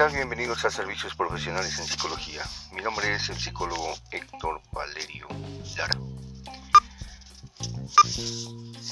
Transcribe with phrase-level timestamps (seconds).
[0.00, 0.14] tal?
[0.14, 2.40] Bienvenidos a Servicios Profesionales en Psicología.
[2.72, 5.28] Mi nombre es el psicólogo Héctor Valerio
[5.76, 5.94] Lara.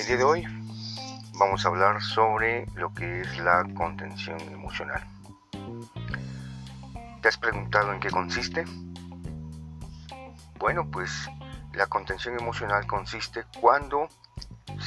[0.00, 0.46] El día de hoy
[1.32, 5.02] vamos a hablar sobre lo que es la contención emocional.
[7.22, 8.66] ¿Te has preguntado en qué consiste?
[10.58, 11.10] Bueno, pues
[11.72, 14.08] la contención emocional consiste cuando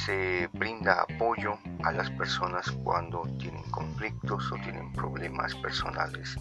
[0.05, 6.35] se brinda apoyo a las personas cuando tienen conflictos o tienen problemas personales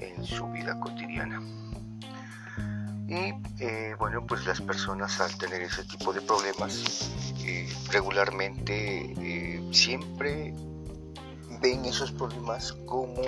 [0.00, 1.40] en su vida cotidiana.
[3.08, 3.32] Y
[3.64, 10.52] eh, bueno, pues las personas al tener ese tipo de problemas eh, regularmente eh, siempre
[11.62, 13.22] ven esos problemas como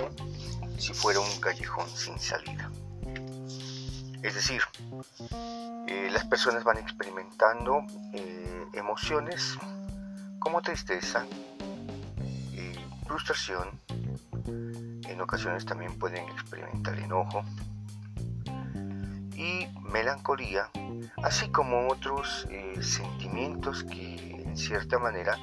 [0.77, 2.71] si fuera un callejón sin salida.
[4.21, 4.61] Es decir,
[6.11, 7.85] las personas van experimentando
[8.73, 9.57] emociones
[10.39, 11.25] como tristeza,
[12.51, 12.73] y
[13.07, 13.79] frustración,
[14.45, 17.43] en ocasiones también pueden experimentar enojo
[19.35, 20.69] y melancolía,
[21.23, 25.37] así como otros eh, sentimientos que en cierta manera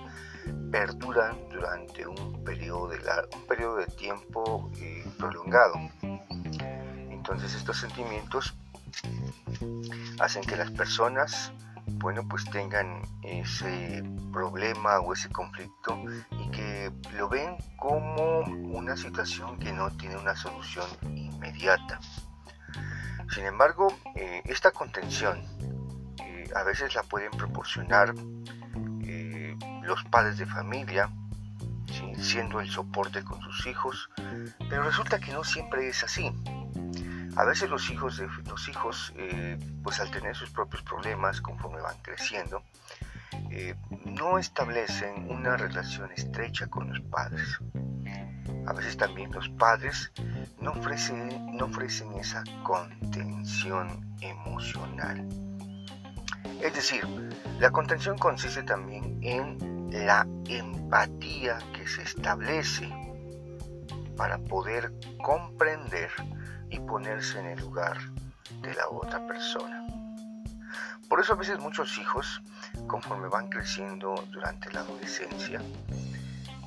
[0.71, 2.99] perduran durante un periodo de,
[3.35, 5.75] un periodo de tiempo eh, prolongado.
[7.11, 8.55] Entonces estos sentimientos
[10.19, 11.53] hacen que las personas
[11.95, 15.99] bueno, pues tengan ese problema o ese conflicto
[16.31, 21.99] y que lo ven como una situación que no tiene una solución inmediata.
[23.31, 25.43] Sin embargo, eh, esta contención
[26.25, 28.15] eh, a veces la pueden proporcionar
[29.03, 31.11] eh, los padres de familia,
[32.21, 34.11] siendo el soporte con sus hijos,
[34.71, 36.33] pero resulta que no siempre es así.
[37.39, 41.81] A veces los hijos, de, los hijos eh, pues al tener sus propios problemas conforme
[41.81, 42.65] van creciendo,
[43.53, 47.61] eh, no establecen una relación estrecha con los padres.
[48.67, 50.11] A veces también los padres
[50.61, 55.25] no ofrecen, no ofrecen esa contención emocional.
[56.61, 57.07] Es decir,
[57.61, 62.93] la contención consiste también en la empatía que se establece
[64.19, 64.93] para poder
[65.23, 66.11] comprender
[66.69, 67.97] y ponerse en el lugar
[68.61, 69.87] de la otra persona.
[71.09, 72.43] Por eso a veces muchos hijos,
[72.87, 75.63] conforme van creciendo durante la adolescencia,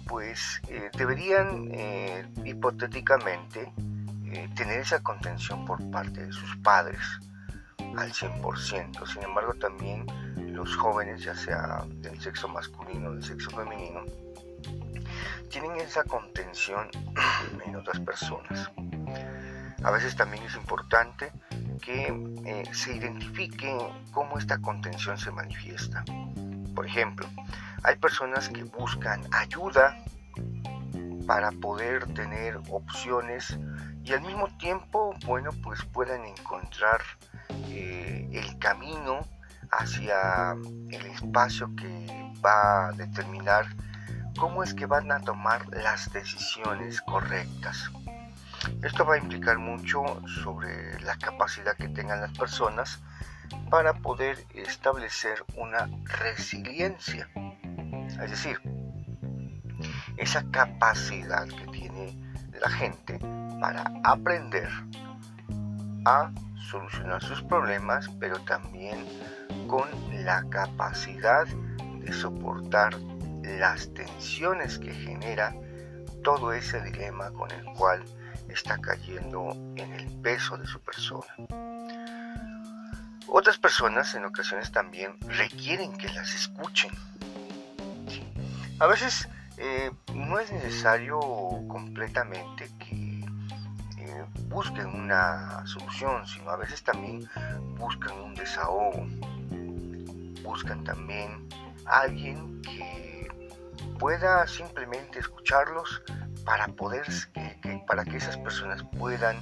[0.08, 3.72] pues eh, deberían eh, hipotéticamente
[4.26, 7.00] eh, tener esa contención por parte de sus padres
[7.98, 9.06] al 100%.
[9.06, 10.06] Sin embargo, también
[10.54, 14.02] los jóvenes, ya sea del sexo masculino o del sexo femenino,
[15.50, 16.90] tienen esa contención
[17.66, 18.72] en otras personas.
[19.84, 21.32] A veces también es importante
[21.82, 22.14] que
[22.46, 23.76] eh, se identifique
[24.12, 26.04] cómo esta contención se manifiesta.
[26.76, 27.28] Por ejemplo,
[27.84, 29.98] hay personas que buscan ayuda
[31.26, 33.58] para poder tener opciones
[34.04, 37.02] y al mismo tiempo, bueno, pues puedan encontrar
[37.70, 39.26] eh, el camino
[39.72, 40.52] hacia
[40.90, 43.66] el espacio que va a determinar
[44.38, 47.92] cómo es que van a tomar las decisiones correctas.
[48.84, 50.04] Esto va a implicar mucho
[50.44, 53.02] sobre la capacidad que tengan las personas
[53.70, 57.30] para poder establecer una resiliencia.
[58.22, 58.62] Es decir,
[60.18, 62.18] esa capacidad que tiene
[62.60, 63.20] la gente
[63.60, 64.70] para aprender
[66.06, 66.32] a
[66.70, 69.06] solucionar sus problemas, pero también
[69.68, 69.88] con
[70.24, 72.96] la capacidad de soportar
[73.44, 75.54] las tensiones que genera
[76.24, 78.04] todo ese dilema con el cual
[78.50, 81.34] está cayendo en el peso de su persona.
[83.28, 86.92] Otras personas en ocasiones también requieren que las escuchen.
[88.80, 91.20] A veces eh, no es necesario
[91.68, 93.24] completamente que
[93.98, 97.30] eh, busquen una solución, sino a veces también
[97.78, 99.08] buscan un desahogo.
[100.44, 101.48] Buscan también
[101.86, 103.31] alguien que
[104.02, 106.02] pueda simplemente escucharlos
[106.44, 107.06] para poder
[107.86, 109.38] para que esas personas puedan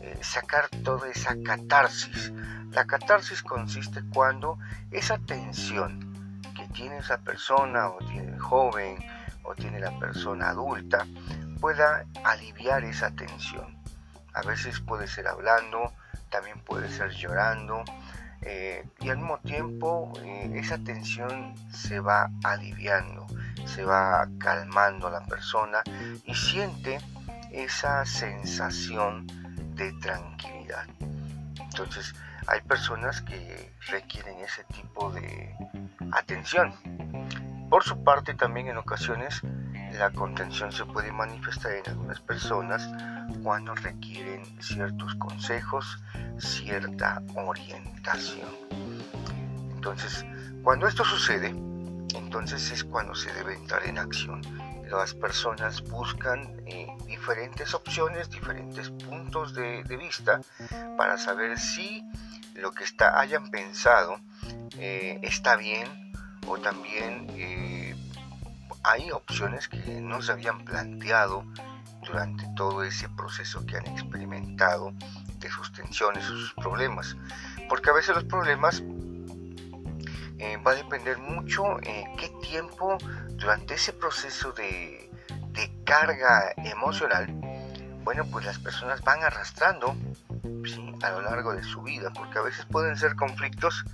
[0.00, 2.32] eh, sacar toda esa catarsis.
[2.70, 4.58] La catarsis consiste cuando
[4.90, 8.96] esa tensión que tiene esa persona o tiene el joven
[9.42, 11.06] o tiene la persona adulta
[11.60, 13.76] pueda aliviar esa tensión.
[14.32, 15.92] A veces puede ser hablando,
[16.30, 17.84] también puede ser llorando
[18.42, 23.26] eh, y al mismo tiempo eh, esa tensión se va aliviando,
[23.68, 25.82] se va calmando la persona
[26.24, 26.98] y siente
[27.52, 29.26] esa sensación
[29.74, 30.86] de tranquilidad.
[31.60, 32.14] Entonces,
[32.46, 35.54] hay personas que requieren ese tipo de
[36.12, 36.74] atención.
[37.68, 39.42] Por su parte, también en ocasiones
[39.92, 42.88] la contención se puede manifestar en algunas personas
[43.42, 46.02] cuando requieren ciertos consejos,
[46.38, 48.48] cierta orientación.
[49.74, 50.24] Entonces,
[50.62, 51.54] cuando esto sucede,
[52.14, 54.42] entonces es cuando se debe entrar en acción.
[54.90, 60.40] Las personas buscan eh, diferentes opciones, diferentes puntos de, vista
[60.96, 62.02] para saber si
[62.54, 62.84] lo que
[63.14, 64.18] hayan pensado
[64.78, 66.12] eh, está bien
[66.46, 67.94] o también eh,
[68.82, 71.44] hay opciones que no se habían planteado
[72.06, 74.92] durante todo ese proceso que han experimentado
[75.38, 77.16] de sus tensiones sus problemas.
[77.68, 78.82] Porque a veces los problemas
[80.38, 82.98] eh, va a depender mucho eh, qué tiempo
[83.30, 85.10] durante ese proceso de,
[85.52, 87.26] de, carga emocional,
[88.04, 89.96] bueno, pues las personas van arrastrando
[91.02, 93.84] a lo largo de su vida, porque a veces pueden ser conflictos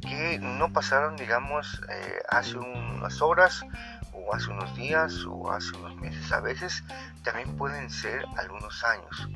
[0.00, 3.64] que no pasaron, digamos, eh, hace unas horas
[4.12, 6.30] o hace unos días o hace unos meses.
[6.32, 6.84] A veces
[7.22, 9.28] también pueden ser algunos años.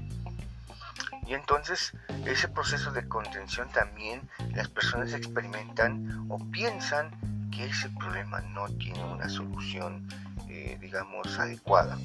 [1.27, 1.93] Y entonces
[2.27, 7.11] ese proceso de contención también las personas experimentan o piensan
[7.51, 10.09] que ese problema no tiene una solución,
[10.49, 11.97] eh, digamos, adecuada.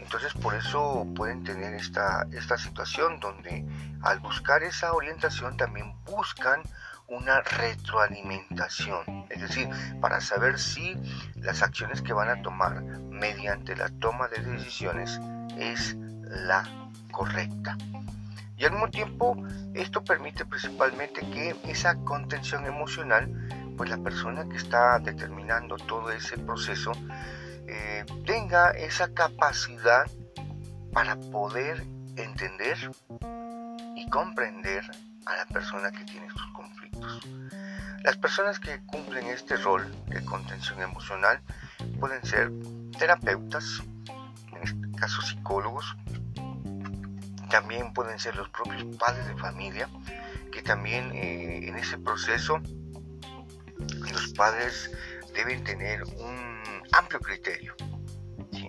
[0.00, 3.64] Entonces por eso pueden tener esta, esta situación donde
[4.02, 6.62] al buscar esa orientación también buscan
[7.06, 9.68] una retroalimentación, es decir,
[10.00, 10.96] para saber si
[11.36, 15.20] las acciones que van a tomar mediante la toma de decisiones
[15.58, 16.64] es la
[17.10, 17.76] correcta.
[18.56, 19.36] Y al mismo tiempo,
[19.74, 23.30] esto permite principalmente que esa contención emocional,
[23.76, 26.92] pues la persona que está determinando todo ese proceso,
[27.66, 30.04] eh, tenga esa capacidad
[30.92, 31.84] para poder
[32.16, 32.76] entender
[33.96, 34.84] y comprender
[35.26, 37.20] a la persona que tiene sus conflictos.
[38.04, 41.40] Las personas que cumplen este rol de contención emocional
[41.98, 42.52] pueden ser
[42.98, 43.82] terapeutas,
[44.52, 45.96] en este caso psicólogos,
[47.48, 49.88] también pueden ser los propios padres de familia,
[50.52, 52.60] que también eh, en ese proceso
[54.12, 54.90] los padres
[55.34, 56.62] deben tener un
[56.92, 57.74] amplio criterio,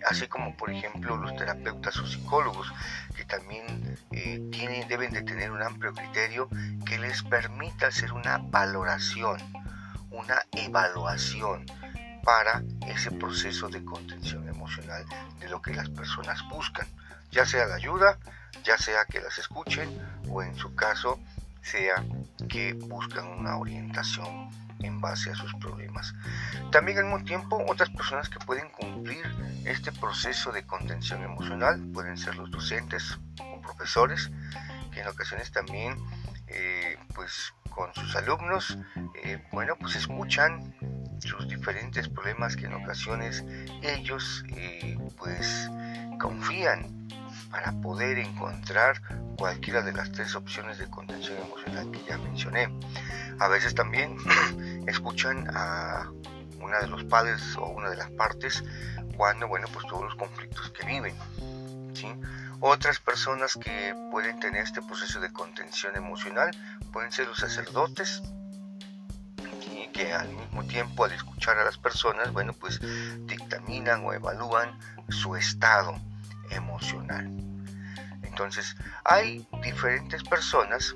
[0.07, 2.71] así como por ejemplo los terapeutas o psicólogos,
[3.15, 6.49] que también eh, tienen, deben de tener un amplio criterio
[6.85, 9.37] que les permita hacer una valoración,
[10.09, 11.65] una evaluación
[12.23, 15.05] para ese proceso de contención emocional
[15.39, 16.87] de lo que las personas buscan,
[17.35, 18.17] ya sea la ayuda,
[18.63, 19.89] ya sea que las escuchen
[20.29, 21.19] o en su caso
[21.61, 22.01] sea
[22.47, 24.49] que buscan una orientación
[24.79, 26.13] en base a sus problemas.
[26.71, 29.25] También al mismo tiempo otras personas que pueden cumplir
[29.65, 34.31] este proceso de contención emocional pueden ser los docentes o profesores
[34.93, 35.97] que en ocasiones también
[36.47, 38.77] eh, pues con sus alumnos
[39.23, 40.73] eh, bueno pues escuchan
[41.19, 43.43] sus diferentes problemas que en ocasiones
[43.81, 45.69] ellos eh, pues
[46.19, 47.05] confían
[47.55, 49.01] para poder encontrar
[49.37, 52.67] cualquiera de las tres opciones de contención emocional que ya mencioné.
[53.39, 54.17] A veces también
[54.87, 56.11] escuchan a
[56.59, 58.61] una de los padres o una de las partes
[59.15, 61.15] cuando, bueno, pues todos los conflictos que viven.
[62.59, 66.51] Otras personas que pueden tener este proceso de contención emocional
[66.91, 68.21] pueden ser los sacerdotes,
[69.93, 72.81] que al mismo tiempo al escuchar a las personas, bueno, pues
[73.27, 74.77] dictaminan o evalúan
[75.07, 75.95] su estado
[76.49, 77.54] emocional.
[78.35, 78.75] Entonces,
[79.05, 80.93] hay diferentes personas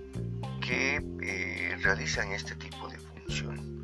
[0.60, 3.82] que eh, realizan este tipo de función.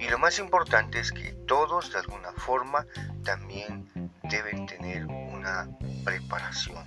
[0.00, 2.84] Y lo más importante es que todos de alguna forma
[3.22, 3.88] también
[4.24, 5.68] deben tener una
[6.04, 6.84] preparación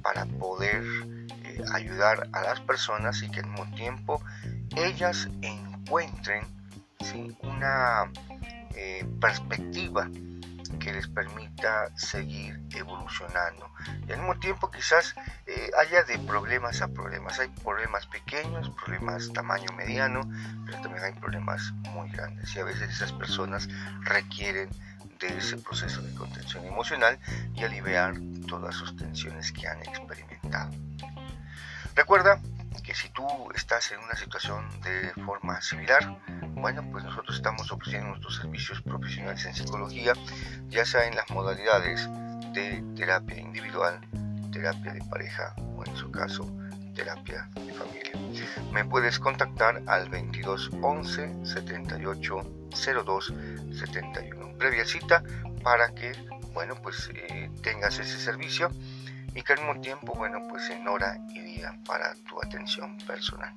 [0.00, 0.82] para poder
[1.44, 4.22] eh, ayudar a las personas y que al mismo tiempo
[4.74, 6.46] ellas encuentren
[7.42, 8.10] una
[8.74, 10.08] eh, perspectiva
[10.88, 13.70] que les permita seguir evolucionando.
[14.06, 15.14] Y al mismo tiempo quizás
[15.46, 17.38] eh, haya de problemas a problemas.
[17.38, 20.22] Hay problemas pequeños, problemas tamaño mediano,
[20.64, 22.56] pero también hay problemas muy grandes.
[22.56, 23.68] Y a veces esas personas
[24.00, 24.70] requieren
[25.20, 27.18] de ese proceso de contención emocional
[27.54, 28.14] y aliviar
[28.48, 30.70] todas sus tensiones que han experimentado.
[31.94, 32.40] Recuerda
[32.82, 36.16] que si tú estás en una situación de forma similar,
[36.60, 40.12] bueno, pues nosotros estamos ofreciendo nuestros servicios profesionales en psicología,
[40.68, 42.08] ya sea en las modalidades
[42.52, 44.00] de terapia individual,
[44.52, 46.50] terapia de pareja o en su caso
[46.94, 48.12] terapia de familia.
[48.72, 52.68] Me puedes contactar al 22 11 78
[53.04, 53.34] 02
[53.78, 54.58] 71.
[54.58, 55.22] Previa cita
[55.62, 56.12] para que,
[56.52, 58.70] bueno, pues eh, tengas ese servicio
[59.34, 63.54] y que al mismo tiempo, bueno, pues en hora y día para tu atención personal.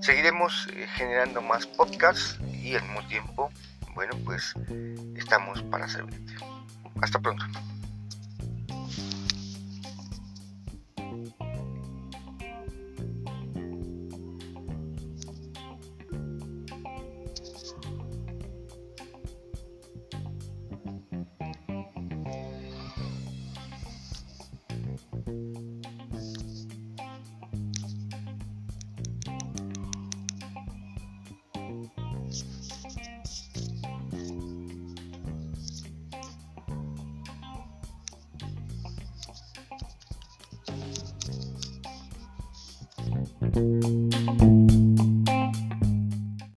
[0.00, 3.50] Seguiremos eh, generando más podcasts y al mismo tiempo,
[3.94, 4.54] bueno, pues
[5.16, 6.34] estamos para servirte.
[7.00, 7.44] Hasta pronto.